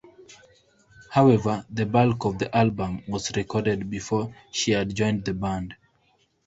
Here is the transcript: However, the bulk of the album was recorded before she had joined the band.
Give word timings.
However, 1.11 1.63
the 1.69 1.85
bulk 1.85 2.25
of 2.25 2.39
the 2.39 2.57
album 2.57 3.03
was 3.07 3.31
recorded 3.35 3.87
before 3.87 4.33
she 4.51 4.71
had 4.71 4.95
joined 4.95 5.25
the 5.25 5.35
band. 5.35 5.75